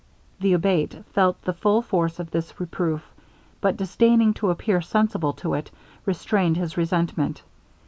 The 0.39 0.53
Abate 0.53 1.03
felt 1.13 1.43
the 1.43 1.53
full 1.53 1.83
force 1.83 2.17
of 2.19 2.31
this 2.31 2.59
reproof; 2.59 3.03
but 3.61 3.77
disdaining 3.77 4.33
to 4.33 4.49
appear 4.49 4.81
sensible 4.81 5.33
to 5.33 5.53
it, 5.53 5.69
restrained 6.07 6.57
his 6.57 6.75
resentment. 6.75 7.43